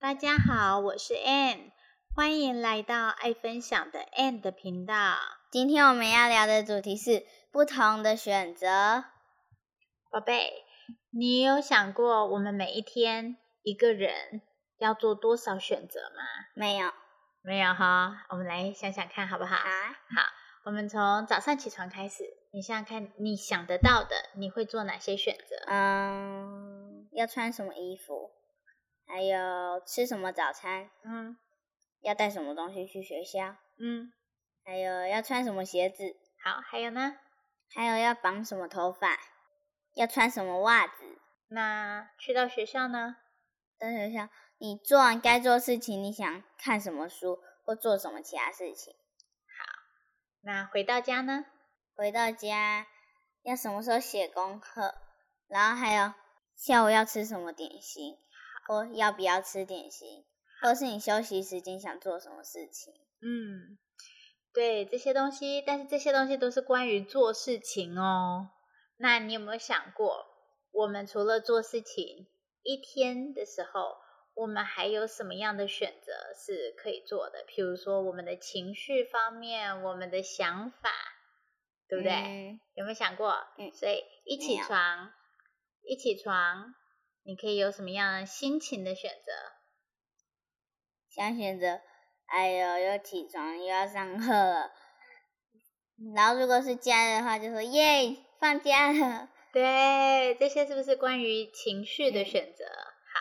[0.00, 1.72] 大家好，我是 Ann，
[2.14, 4.94] 欢迎来到爱分享的 Ann 的频道。
[5.50, 9.04] 今天我们要聊的主题是不同的选择。
[10.08, 10.64] 宝贝，
[11.10, 14.40] 你有想过我们每一天一个人
[14.78, 16.22] 要做多少选择吗？
[16.54, 16.92] 没有，
[17.42, 19.56] 没有哈，我们来想想看好不好？
[19.56, 20.22] 好，好，
[20.66, 22.22] 我们从早上起床开始，
[22.52, 25.56] 你想想看，你想得到的，你会做哪些选择？
[25.66, 28.30] 嗯，要穿什么衣服？
[29.08, 30.90] 还有吃什么早餐？
[31.02, 31.36] 嗯
[32.00, 33.56] 要带什么东西去学校？
[33.78, 34.12] 嗯，
[34.64, 36.16] 还有要穿什么鞋子？
[36.44, 37.18] 好，还有呢？
[37.74, 39.18] 还有要绑什么头发？
[39.94, 41.18] 要穿什么袜子？
[41.48, 43.16] 那去到学校呢？
[43.80, 48.94] 到学校，你做完该做事情，你想看什么书或做什么其他事情？
[48.94, 49.82] 好
[50.42, 51.46] 那回到家呢？
[51.96, 52.86] 回到家
[53.42, 54.94] 要什么时候写功课？
[55.48, 56.12] 然后还有
[56.54, 58.16] 下午要吃什么点心，
[58.68, 60.26] 或要不要吃点心，
[60.62, 62.92] 或是你休息时间想做什么事情？
[63.22, 63.78] 嗯，
[64.52, 68.50] 对这些东西，但是这些东西都是关于做事情哦。
[68.98, 70.26] 那你有没有想过，
[70.70, 72.28] 我们除了做事情，
[72.62, 73.96] 一天的时候，
[74.34, 77.46] 我们还有什么样的选择是可以做的？
[77.48, 80.90] 譬如说，我们的情绪方面，我们的想法，
[81.88, 82.12] 对不对？
[82.12, 83.34] 嗯有没有想过？
[83.56, 85.10] 嗯所以一起床，
[85.82, 86.74] 一起床，
[87.28, 89.32] 你可以有什么样的心情的选择？
[91.10, 91.82] 想选择，
[92.24, 94.72] 哎呦，又起床又要上课了。
[96.14, 99.28] 然后如果是假日的话，就说耶，放假了。
[99.52, 102.64] 对，这些是不是关于情绪的嗯选择？
[102.64, 103.20] 好，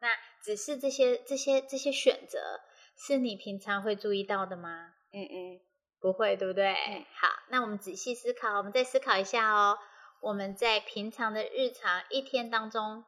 [0.00, 0.08] 那
[0.42, 2.60] 只是这些这些这些选择
[2.96, 4.94] 是你平常会注意到的吗？
[5.12, 5.60] 嗯嗯，
[6.00, 6.72] 不会，对不对？
[6.72, 9.78] 嗯好，那我们仔细思考，我们再思考一下哦。
[10.20, 13.04] 我们在平常的日常一天当中，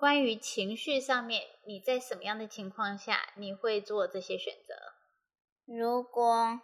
[0.00, 4.74] 关于情绪上面，你在什么样的情况下你会做这些选择？
[5.66, 6.58] 如果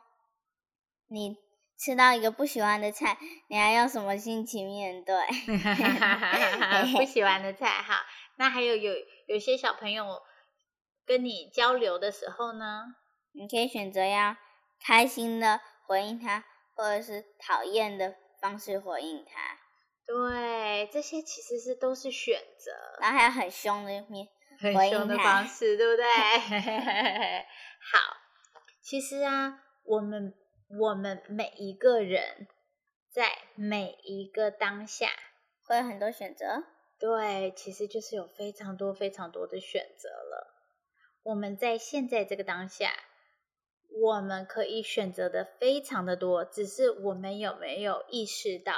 [1.09, 1.37] 你
[1.79, 5.15] 吃到一个不喜欢的菜，你还用什么心情面对？
[6.97, 8.07] 不喜欢的菜哈。
[8.39, 8.95] 那还有有
[9.27, 10.23] 有些小朋友
[11.05, 12.85] 跟你交流的时候呢，
[13.33, 14.35] 你可以选择要
[14.81, 16.43] 开心的回应他，
[16.75, 19.46] 或者是讨厌的方式回应他，
[20.07, 24.29] 对，这些其实是都是选择，然后还有很凶的面。
[24.59, 26.05] 很凶的方式，对不对？
[27.93, 28.17] 好，
[28.81, 30.33] 其实啊，我们
[30.81, 32.49] 我们每一个人
[33.11, 35.11] 在每一个当下，
[35.67, 36.65] 会有很多选择。
[36.99, 40.55] 对，其实就是有非常多非常多的选择了。
[41.23, 42.95] 我们在现在这个当下，
[44.03, 48.73] 我们可以选择的非常的多，只是我们有没有意识到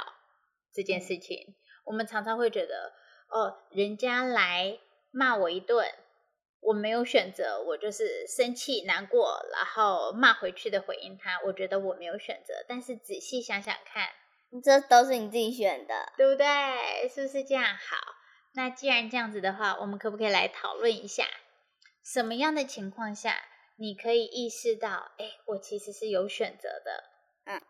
[0.79, 1.55] 这件事情？
[1.83, 2.93] 我们常常会觉得，
[3.27, 4.79] 哦，人家来
[5.11, 5.85] 骂我一顿，
[6.61, 11.41] 我没有选择，我就是生气、难过，然后骂回去的回应他。
[11.43, 14.07] 我觉得我没有选择，但是仔细想想看，
[14.63, 16.13] 这都是你自己选的。
[16.15, 17.09] 对不对？
[17.09, 17.65] 是不是这样？
[17.65, 17.97] 好，
[18.53, 21.27] 那既然这样子的话，我们可不可以来讨论一下，
[22.05, 23.35] 什么样的情况下
[23.75, 27.03] 你可以意识到，哎，我其实是有选择的？
[27.45, 27.61] 嗯，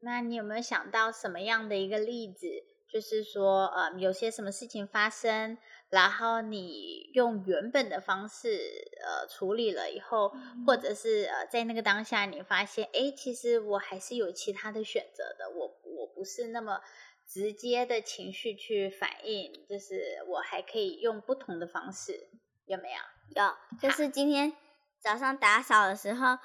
[0.00, 2.46] 那你有没有想到什么样的一个例子？
[2.92, 5.56] 就是说，呃，有些什么事情发生，
[5.90, 8.58] 然后你用原本的方式，
[9.00, 10.32] 呃，处理了以后，
[10.66, 16.80] 或者是呃，在那个当下，你发现，哎，其实我还是有其他的选择的，我我不是那么
[17.28, 22.28] 直接的情绪去反应，就是我还可以用不同的方式，
[22.64, 22.98] 有没有？
[23.40, 24.52] 有，就是今天
[24.98, 26.38] 早上打扫的时候，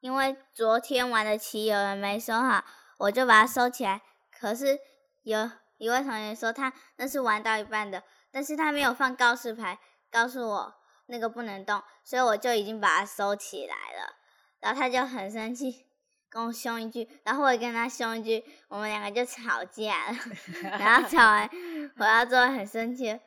[0.00, 2.62] 因为昨天玩的棋有人没收好，
[2.98, 4.02] 我就把它收起来。
[4.30, 4.78] 可是
[5.22, 9.78] 有一位同学说他那是玩到一半的，但是他没有放告示牌
[10.10, 10.74] 告诉我
[11.06, 14.16] 那个不能动，所以我就已经把它收起来了。
[14.60, 15.86] 然后他就很生气，
[16.28, 20.18] 跟我凶一句，然后我也跟他凶一句，我们两个就吵架了。
[20.78, 23.20] 然后吵完回到之后很生气，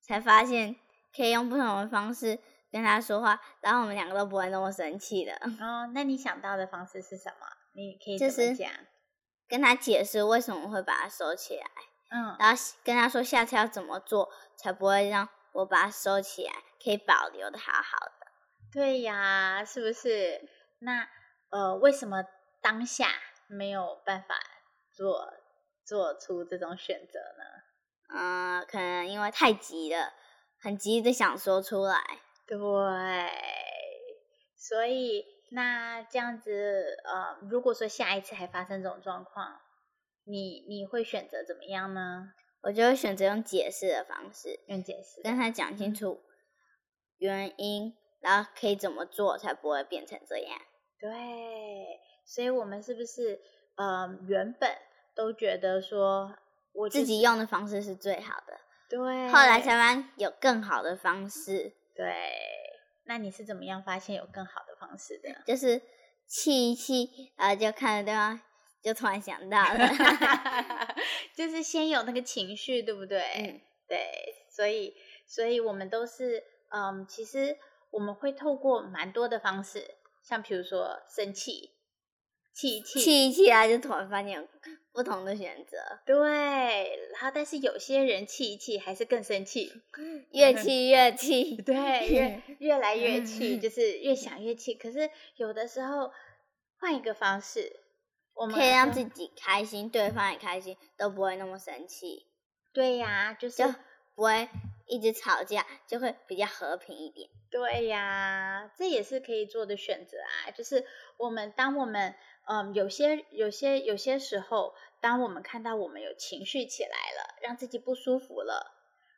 [0.00, 0.76] 才发现
[1.14, 2.38] 可以用不同的方式
[2.70, 5.32] 跟他说话，然后我们两个都不会那么生气的。
[5.60, 7.46] 哦，那你想到的方式是什么？
[7.74, 8.70] 你可以就是怎么讲？
[9.50, 11.66] 跟他解释为什么会把它收起来，
[12.10, 16.52] 嗯，然后跟他说下次要怎么做才不会让我把它收起来，
[16.82, 18.26] 可以保留的好好的。
[18.72, 20.48] 对呀，是不是？
[20.78, 21.08] 那
[21.50, 22.24] 呃，为什么
[22.62, 23.08] 当下
[23.48, 24.36] 没有办法
[24.92, 25.34] 做
[25.84, 27.44] 做出这种选择呢？
[28.12, 30.12] 嗯、可能因为太急了，
[30.60, 32.20] 很急的想说出来。
[32.46, 32.58] 对，
[34.56, 39.60] 所以那这样子，呃，如果说下一次还发生这种状况，
[40.24, 42.32] 你你会选择怎么样呢？
[42.62, 45.22] 我就会选择用解释的方式用解释。
[45.22, 46.20] 跟他讲清楚，
[47.18, 50.58] 原因，然后可以怎么做才不会变成这样。
[51.00, 51.10] 对，
[52.26, 53.40] 所以我们是不是
[53.76, 54.70] 呃原本
[55.16, 56.36] 都觉得说
[56.74, 61.74] 我自己用的方式是最好的，对，后来才发现有更好的方式。
[61.96, 62.14] 对，
[63.10, 65.34] 那你是怎么样发现有更好的方式的？
[65.44, 65.82] 就是
[66.28, 68.40] 气一气，然后就看着对方，
[68.80, 69.88] 就突然想到了，
[71.34, 73.20] 就是先有那个情绪，对不对？
[73.34, 73.98] 嗯，对，
[74.48, 74.94] 所以，
[75.26, 77.58] 所以我们都是，嗯，其实
[77.90, 81.72] 我们会透过蛮多的方式，像比如说生气，
[82.54, 84.48] 气一气，气一气，然后就突然发现有
[85.02, 86.14] 不同的选择，对，
[87.14, 89.72] 然后但是有些人气一气还是更生气，
[90.30, 94.74] 越气越气， 对，越 越来越气，就是越想越气。
[94.74, 96.12] 可是有的时候
[96.78, 97.80] 换一个方式，
[98.34, 102.26] 我们可以让自己开心，对方也开心，都不会那么生气，
[102.74, 103.74] 对呀，就是就
[104.14, 104.50] 不会
[104.90, 107.30] 一直吵架，就会比较和平一点。
[107.50, 110.50] 对呀，这也是可以做的选择啊。
[110.50, 112.14] 就是我们当我们
[112.46, 118.72] 嗯有些有些有些时候，当我们看到我们有情绪起来了，让自己不舒服了，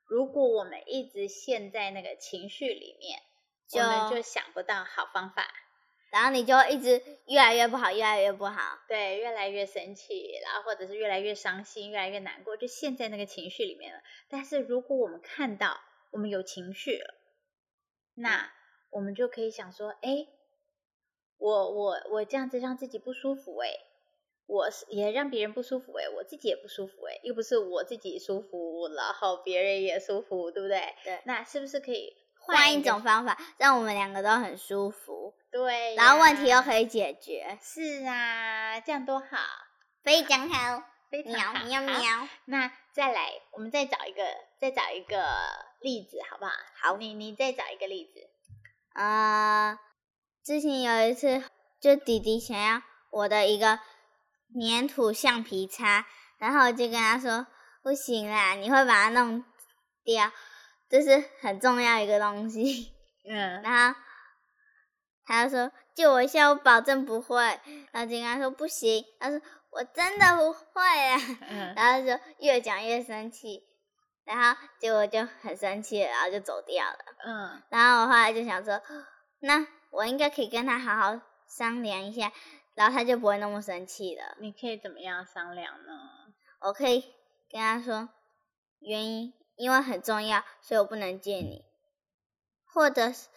[0.07, 3.21] 如果我们一直陷在那个情绪里面，
[3.73, 5.47] 我们就就想不到好方法。
[6.13, 8.79] 然后你就一直越来越不好，越来越不好。
[8.87, 14.03] 对，越来越生气，然后或者是越来越伤心，越来越难过，就陷在那个情绪里面了。
[14.29, 15.81] 但是如果我们看到
[16.11, 17.15] 我们有情绪了，
[18.15, 18.53] 那
[18.91, 20.27] 我们就可以想说，哎，
[21.39, 23.71] 我我我这样子让自己不舒服，哎，
[24.45, 30.95] 我是也让别人不舒服，哎，我自己也不舒服，哎，又不是我自己舒服，然后别人也舒服，对不对？
[31.05, 39.27] 对那是不是可以换一种方法，让我们两个都很舒服，对，然后问题又可以解决，是啊，这样多好，
[40.03, 40.83] 非常好。
[41.13, 44.23] 非常喵喵喵，那再来，我们再找一个，
[44.59, 45.23] 再找一个
[45.79, 46.53] 例子，好不好？
[46.81, 48.21] 好你你再找一个例子。
[48.95, 49.79] 呃，
[50.43, 51.45] 之前有一次，
[51.83, 52.81] 就弟弟想要
[53.11, 53.79] 我的一个
[54.59, 56.07] 粘土橡皮擦，
[56.39, 57.47] 然后我就跟他说
[57.83, 59.45] 不行啦，你会把它弄
[60.03, 60.33] 掉，
[60.93, 62.93] 这是很重要一个东西。
[63.25, 63.99] 嗯，然后
[65.25, 67.43] 他就说救我一下，我保证不会。
[67.93, 69.41] 然后就跟他说不行，他说
[69.71, 71.19] 我真的不会啊。
[71.49, 73.63] 嗯 然后就越讲越生气，
[74.25, 76.99] 然后结果就很生气了，然后就走掉了。
[77.25, 78.83] 嗯然后我后来就想说，
[79.41, 81.19] 那我应该可以跟他好好
[81.49, 82.31] 商量一下，
[82.75, 84.37] 然后他就不会那么生气了。
[84.41, 85.95] 你可以怎么样商量呢？
[86.61, 87.01] 我可以
[87.51, 88.11] 跟他说，
[88.81, 91.65] 原因因为很重要，所以我不能借你，
[92.65, 93.29] 或者是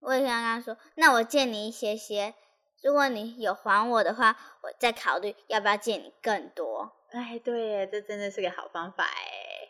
[0.00, 2.34] 我也跟他说，那我借你一些些，
[2.82, 6.96] 如果你有还我的话，我再考虑要不要借你更多。
[7.10, 9.68] 哎，对耶，这真的是个好方法哎。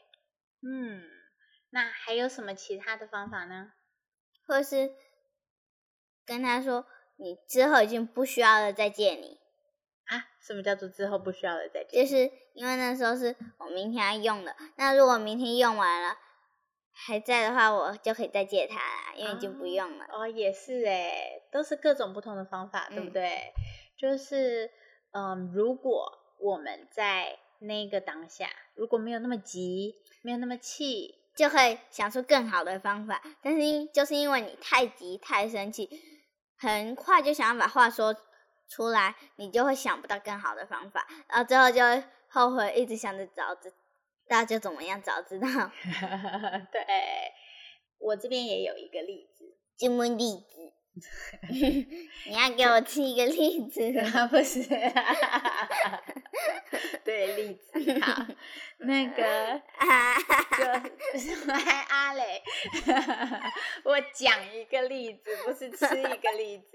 [0.63, 1.03] 嗯，
[1.71, 3.73] 那还有什么其他的方法呢？
[4.47, 4.93] 或是
[6.25, 6.87] 跟他说，
[7.17, 9.41] 你之后已经不需要了，再借你。
[10.09, 12.05] 啊，什么叫做之后不需要了再见？
[12.05, 16.17] 就是因为那时候是我明天要用的，那如果明天用完了
[16.93, 20.07] 还在的话，我就可以再借他啦，因为已经不用了。
[20.11, 23.53] 哦，也是哎，都是各种不同的方法，对不嗯对？
[23.97, 24.71] 就是，
[25.13, 26.11] 嗯，如果
[26.41, 35.89] 我们在那个当下，如果没有那么急，没有那么气，就可以想出更好的方法，但是因就是因为你太急太生气，
[36.57, 38.15] 很快就想要把话说
[38.69, 43.73] 出来，你就会想不到更好的方法，然后最后就会后悔，一直想着早知
[44.29, 45.47] 道就怎么样，早知道。
[46.71, 46.85] 对，
[47.99, 49.45] 我这边也有一个例子，
[49.79, 50.73] 什么例子？
[52.27, 53.81] 你要给我吃一个例子？
[54.29, 54.65] 不是，
[57.05, 58.27] 对，例子好，
[58.79, 59.63] 那个
[61.13, 61.55] 就什么
[61.89, 62.43] 阿磊，
[63.85, 66.67] 我讲一个例子，不是吃一个例子。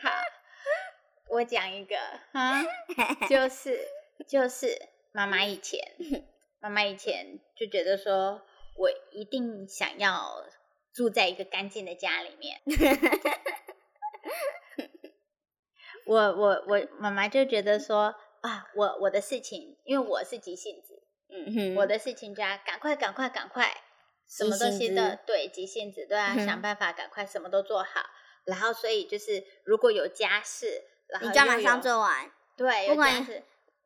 [0.00, 0.10] 好，
[1.28, 1.96] 我讲一个
[2.32, 2.62] 啊，
[3.28, 3.78] 就是
[4.28, 4.80] 就是
[5.12, 5.80] 妈妈以前，
[6.60, 8.42] 妈妈以前就觉得说
[8.76, 10.44] 我一定想要
[10.94, 12.60] 住在一个干净的家里面。
[16.06, 23.74] 我我我妈妈就觉得说啊，我我的事情，因为我是急性子，嗯哼，我的事情就要赶快赶快赶快，
[24.28, 28.02] 什么东西的对急性子都要嗯想办法赶快什么都做好，
[28.44, 33.42] 然后所以就是如果有家事，然后你就要马上，做完，对，不管有家事，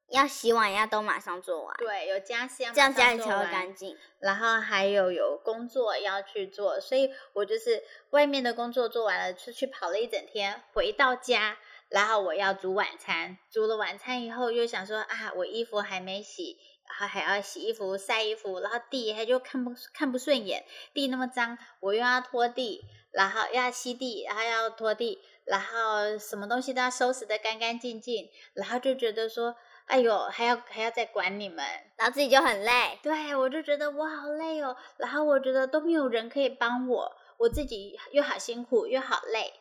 [0.09, 3.97] 要洗碗要都马上做完，对，有家事要这样家里才会干净。
[4.19, 11.57] 然后还有有工作要去做，所以我就是外面的工作做完了，出去跑了一整天，回到家，
[11.89, 16.59] 然后我要煮晚餐，煮了晚餐以后又想说啊，我衣服还没洗，
[16.89, 31.67] 然后还要洗衣服、晒衣服，然后地还就看不看不顺眼，地那么脏，我又要拖地，然后要吸地，然后要拖地，然后什么东西都要收拾的干干净净，然后就觉得说，哎呦，还要还要再管你们，
[31.97, 33.01] 然后自己就很累。
[33.03, 39.53] 对我就觉得我好累哦，然后我觉得都没有人可以帮我，我自己又好辛苦又好累，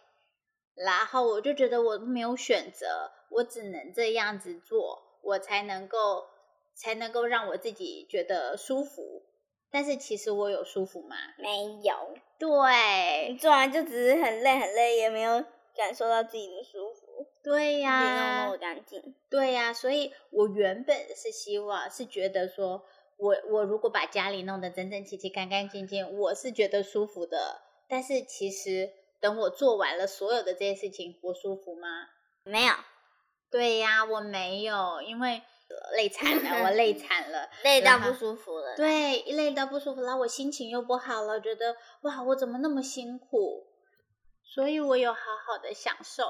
[0.75, 6.27] 然后我就觉得我没有选择，我只能这样子做，我才能够
[6.75, 9.23] 才能够让我自己觉得舒服。
[9.71, 11.15] 但是其实我有舒服吗？
[11.37, 15.43] 没有，对你做完就只是很累很累，也没有
[15.79, 19.15] 感受到自己的舒服，对呀么，干净。
[19.29, 22.83] 对呀，所以我原本是希望是觉得说，
[23.15, 27.61] 我我如果把家里弄得整整齐齐、干干净净，我是觉得舒服的。
[27.87, 31.87] 但是其实等我做完了所有的这些事情，我舒服吗？
[32.43, 32.73] 没有，
[33.49, 37.49] 对呀，我没有，因为呃 累惨了，我累惨了。
[37.63, 38.75] 累到不舒服了。
[38.75, 43.65] 对，一累到不舒服，然后我心情又不好了，觉得哇，我怎么那么辛苦？
[44.53, 46.23] 所以我有好好的享受。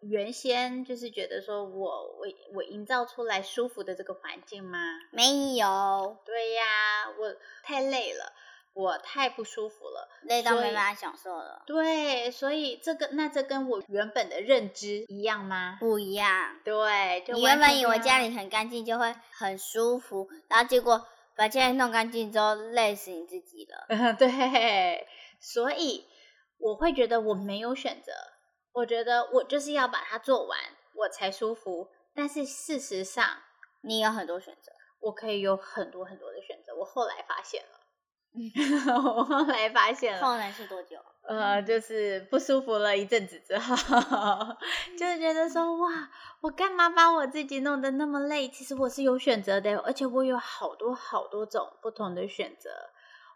[0.00, 4.78] 原先就是觉得说我我我营造出来舒服的这个环境吗？
[5.10, 8.32] 没有，对呀，我太累了，
[8.74, 10.06] 我太不舒服了。
[10.22, 11.62] 累到没办法享受了。
[11.66, 15.78] 对，所以这个那这跟我原本的认知一样吗？
[15.80, 23.86] 不一样，对，就你原本以为家里很干净就会很舒服，然后结果把家里弄干净之后累死你自己了。
[23.88, 25.08] 嗯， 对，
[25.40, 26.04] 所以
[26.58, 28.12] 我会觉得我没有选择，
[28.72, 30.58] 我觉得我就是要把它做完，
[30.94, 31.88] 我才舒服。
[32.14, 33.24] 但是事实上，
[33.82, 36.74] 你有很多选择，我可以有很多很多的选择。
[36.74, 37.80] 我后来发现了，
[39.16, 40.96] 我后来发现了，后来是多久？
[41.28, 43.74] 呃，就是不舒服了一阵子之后，
[44.96, 46.10] 就是觉得说，哇，
[46.40, 48.48] 我干嘛把我自己弄得那么累？
[48.48, 52.70] 其实我是有选择的，而且我有好多好多种不同的选择。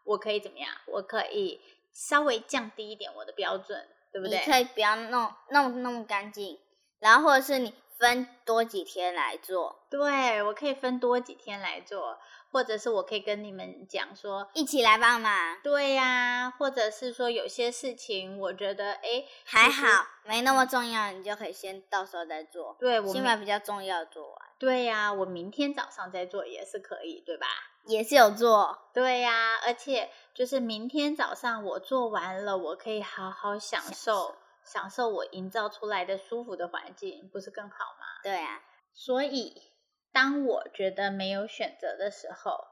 [0.04, 0.70] 我可以怎么样？
[0.86, 1.60] 我可以
[1.92, 4.38] 稍微降低一点我的标准，对不对？
[4.38, 6.59] 你可以不要弄弄那么干净，
[6.99, 12.18] 然后或者是你分多几天来做，对，我可以分多几天来做，
[12.50, 27.47] 或者是我可以跟你们讲说，一起来帮忙，对呀、或者是说有些事情，我觉得，哎，还好没那么重要，你就可以先到时候再做，对我明先把比较重要的做完，对呀、我明天早上再做也是可以，对吧？
[27.87, 38.06] 也是有做，对呀、而且就是明天早上我做完了，我可以好好享享受受享受我营造出来的舒服的环境，不是更好吗？
[38.22, 39.72] 对啊，所以，
[40.12, 42.66] 当我觉得没有选择的时候，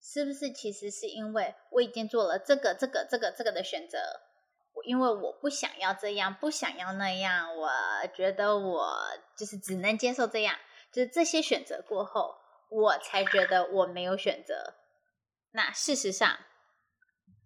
[0.00, 3.98] 是不是其实是因为我已经做了这个、这个、这个、这个的选择？
[4.72, 7.70] 我因为我不想要这样，不想要那样，我
[8.14, 8.94] 觉得我
[9.36, 10.56] 就是只能接受这样。
[10.92, 12.36] 就是这些选择过后，
[12.70, 14.74] 我才觉得我没有选择。
[15.50, 16.38] 那事实上，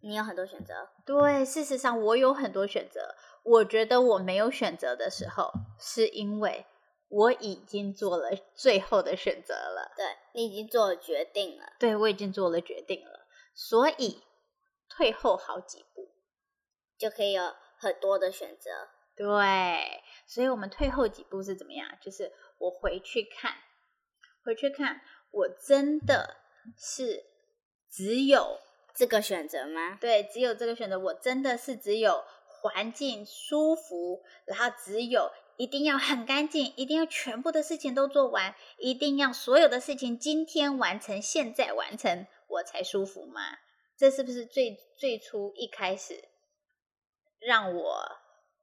[0.01, 3.17] 你有很多选择，对，事实上我有很多选择。
[3.43, 6.67] 我觉得我没有选择的时候，是因为
[7.09, 9.93] 我已经做了最后的选择了。
[9.97, 14.23] 对你已经做了决定了，对我已经做了决定了，所以
[14.89, 16.13] 退后好几步。
[16.97, 18.71] 就可以有很多的选择，
[19.17, 21.89] 对，所以我们退后几步是怎么样？
[22.01, 23.53] 就是我回去看，
[24.45, 26.37] 回去看，我真的
[26.77, 27.25] 是
[27.91, 28.61] 只有
[28.95, 29.99] 这个选择吗？
[30.01, 43.41] 对，只有这个选择，我真的是只有环境舒服，然后只有一定要很干净，一定要全部的事情都做完，一定要所有的事情今天完成，现在完成，我才舒服吗？
[43.97, 46.29] 这是不是最最初一开始
[47.39, 48.05] 让我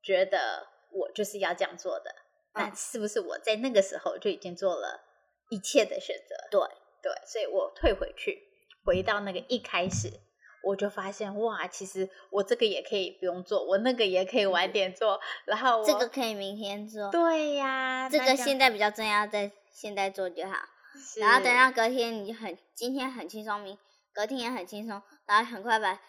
[0.03, 2.13] 觉得我就是要这样做的？
[2.53, 5.01] 那嗯是不是我在那个时候就已经做了
[5.51, 6.35] 一切的选择？
[6.49, 6.61] 对，
[7.03, 8.41] 对，所以我退回去，
[8.83, 10.09] 回到那个一开始，
[10.63, 20.55] 我就发现哇，其实我这个也可以不用做，我那个也可以晚点做，然后我这个可以明天做，对呀，这个现在比较重要，在现在做就好。
[21.19, 23.77] 然后等到隔天你就很今天很轻松，明
[24.13, 25.99] 隔天也很轻松，然后很快把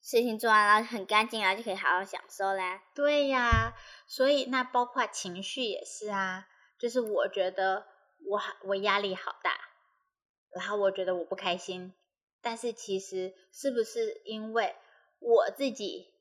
[0.00, 2.82] 事情做完，然后很干净，然后就可以好好享受啦。
[2.94, 3.74] 对呀，
[4.06, 6.46] 所以那包括情绪也是啊，
[6.78, 7.86] 就是我觉得
[8.26, 9.58] 我好我压力好大，
[10.50, 11.94] 然后我觉得我不开心，
[12.40, 14.74] 但是其实是不是因为
[15.20, 16.14] 我自己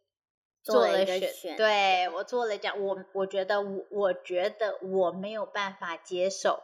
[0.63, 6.63] 做了一个选对我做了这样，我我觉得我我觉得我没有办法接受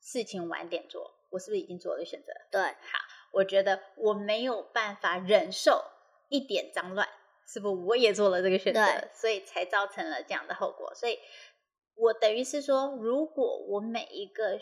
[0.00, 2.32] 事情晚点做，我是不是已经做了选择？
[2.50, 2.98] 对，好
[3.32, 5.84] 我觉得我没有办法忍受
[6.28, 7.08] 一点脏乱，
[7.46, 10.94] 是不是我也做了这个选择对，所以才造成了这样的后果？
[10.94, 11.18] 所以，
[12.00, 14.58] 我等于是说，如果我每一个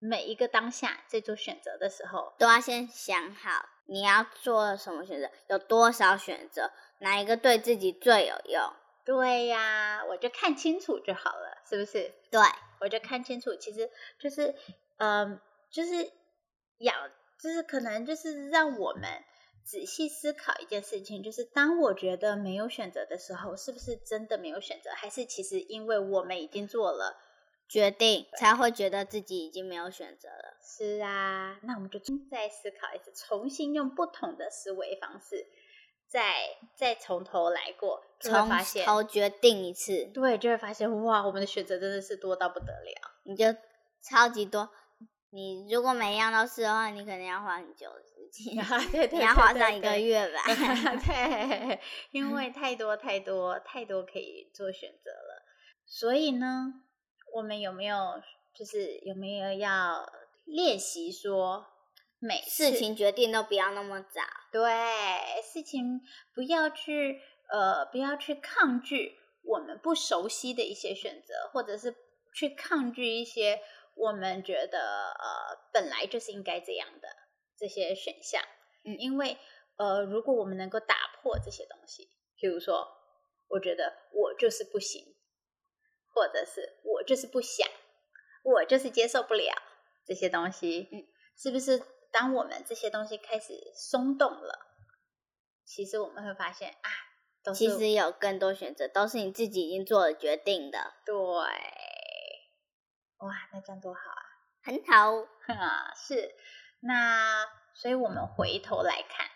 [0.00, 8.72] 每一个当下在做选择的时候，都要先想好你要做什么选择，有多少选择，哪一个对自己最有用？
[9.04, 12.12] 对呀，我就看清楚就好了，是不是？
[12.30, 12.40] 对，
[12.80, 14.54] 我就看清楚，其实就是，
[14.96, 15.38] 嗯，
[15.70, 16.10] 就是
[16.78, 16.94] 要，
[17.38, 19.02] 就是可能就是让我们
[19.64, 27.16] 仔细思考一件事情，就是当我觉得没有选择的时候，是不是真的没有选择，还是其实因为我们已经做了
[27.66, 30.56] 决定，才会觉得自己已经没有选择了？
[30.62, 31.98] 是啊，那我们就
[32.30, 35.46] 再思考一次，重新用不同的思维方式。
[36.06, 38.48] 再再从头来过，从
[38.84, 43.46] 头决定一次，对，就会发现哇，我们的选择真的是多到不得了，你就
[44.00, 44.70] 超级多。
[45.34, 48.54] 你如果每样都是的话，你可能要花很久的时间，
[48.92, 50.40] 对对， 你要花上一个月吧。
[51.04, 51.80] 对，
[52.12, 55.42] 因为太多太多太多可以做选择了，
[55.84, 56.72] 所以呢，
[57.34, 58.22] 我们有没有
[58.54, 60.08] 就是有没有要
[60.44, 61.66] 练习说？
[62.20, 64.22] 每事情决定都不要那么早，
[64.52, 64.62] 对，
[65.42, 66.00] 事情
[66.32, 71.94] 不要去呃，不要去抗拒我们不熟悉的一些选择，或者是
[72.32, 73.60] 去抗拒一些
[73.94, 77.08] 我们觉得呃本来就是应该这样的
[77.56, 78.42] 这些选项。
[78.84, 79.38] 嗯，因为
[79.76, 82.86] 呃，如果我们能够打破这些东西，比如说，
[83.48, 85.16] 我觉得我就是不行，
[86.12, 87.68] 或者是我就是不想，
[88.42, 89.54] 我就是接受不了
[90.04, 91.82] 这些东西，嗯，是不是？
[92.12, 94.66] 当我们这些东西开始松动了，
[95.64, 100.94] 其实我们会发现啊，其实有更多选择，都是你自己已经做了决定的。
[101.04, 101.14] 对，
[103.18, 104.22] 哇，那这样多好啊！
[104.62, 105.12] 很好
[105.54, 106.34] 啊，是。
[106.80, 107.44] 那
[107.74, 109.26] 所以我们回头来看，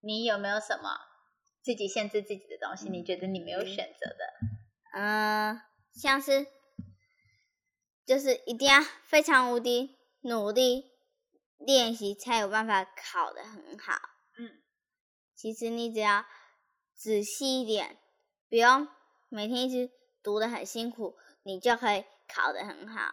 [0.00, 0.98] 你有没有什么
[1.62, 2.88] 自己限制自己的东西？
[2.88, 4.34] 你觉得你没有选择的？
[4.94, 5.60] 嗯，
[5.94, 6.46] 像是
[8.06, 10.96] 就是一定要非常无敌努力。
[11.60, 13.94] 练习才有办法考得很好。
[14.38, 14.62] 嗯，
[15.34, 16.24] 其实你只要
[16.94, 17.98] 仔细一点，
[18.48, 18.86] 不用
[19.28, 19.90] 每天一直
[20.22, 23.10] 读的很辛苦，你就可以考得很好。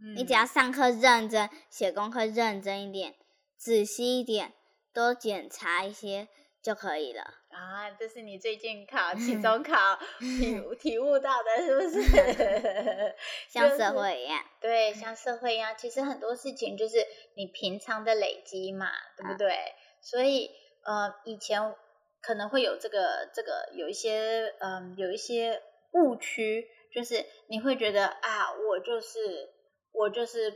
[0.00, 3.14] 嗯，你只要上课认真，写功课认真一点，
[3.56, 4.52] 仔细一点，
[4.92, 6.28] 多检查一些
[6.62, 7.22] 就可以了。
[7.50, 12.02] 啊，这是你最近考期中考体 体悟到的，是不是？
[13.48, 14.42] 像社会一样。
[14.60, 16.96] 对，像社会一样，其实很多事情就是
[17.36, 19.56] 你平常的累积嘛，对不对？
[20.02, 20.50] 所以，
[20.82, 21.60] 呃，以前
[22.20, 29.18] 可能会有这个这个有一些嗯有一些误区，就是你会觉得啊，我就是
[29.92, 30.52] 我就是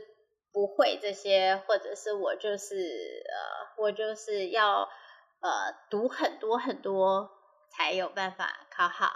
[0.53, 4.87] 不会这些，或者是我就是呃我就是要。
[5.41, 7.31] 呃，读很多很多
[7.71, 9.09] 才有办法考好，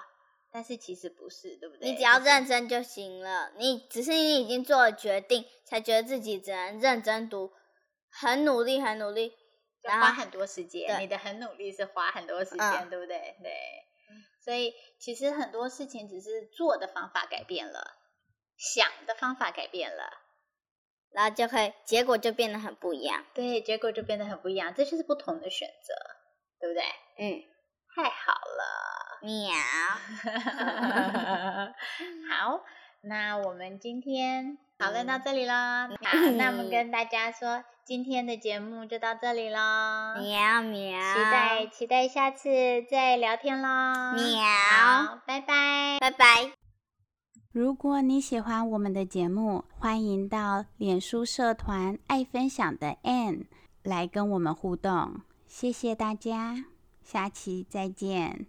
[0.54, 1.90] 但是其实不是，对不对？
[1.92, 3.52] 你只要认真就行了。
[3.58, 7.52] 你只是你已经做了决定，才觉得自己只能认真读，
[8.10, 9.34] 很努力，很努力，
[9.82, 10.98] 然后花很多时间。
[11.02, 13.36] 你的很努力是花很多时间，对不对？
[13.44, 13.52] 对。
[14.44, 17.96] 所以其实很多事情只是做的方法改变了，
[18.58, 20.20] 想的方法改变了。
[21.12, 23.24] 然后就会，结果就变得很不一样。
[23.36, 25.94] 对，结果就变得很不一样，这就是不同的选择，
[26.60, 26.84] 对不对？
[27.20, 27.44] 嗯，
[27.96, 29.54] 太好了，喵。
[32.36, 32.64] 好，
[33.02, 35.88] 那我们今天讨论到这里了。
[35.88, 40.16] 好，那我们跟大家说，今天的节目就到这里了。
[40.22, 41.00] 喵喵。
[41.14, 42.50] 期待期待下次
[42.90, 43.68] 再聊天喽。
[44.16, 45.20] 喵。
[45.28, 46.00] 拜拜。
[46.00, 46.54] 拜拜。
[47.52, 53.48] 如果你喜欢我们的节目，欢迎到脸书社团“爱分享的 Ann”
[53.84, 55.20] 来跟我们互动。
[55.46, 56.56] 谢谢大家，
[57.04, 58.48] 下期再见。